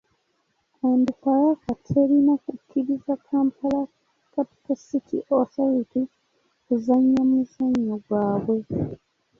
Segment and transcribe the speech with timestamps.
[0.87, 3.81] Onduparaka terina kukkiriza Kampala
[4.33, 6.01] Capital City Authority
[6.65, 8.55] kuzannya muzannyo gwabwe.